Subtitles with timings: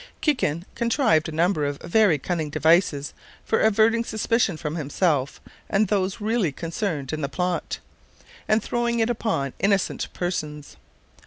[0.19, 3.13] Kikin contrived a number of very cunning devices
[3.45, 5.39] for averting suspicion from himself
[5.69, 7.77] and those really concerned in the plot,
[8.47, 10.75] and throwing it upon innocent persons.